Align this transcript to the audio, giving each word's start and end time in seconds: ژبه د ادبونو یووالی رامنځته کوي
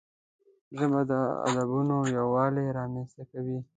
ژبه 0.77 1.01
د 1.11 1.13
ادبونو 1.47 1.97
یووالی 2.17 2.65
رامنځته 2.77 3.23
کوي 3.31 3.59